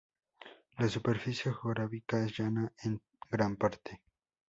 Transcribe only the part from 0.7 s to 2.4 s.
La superficie geográfica es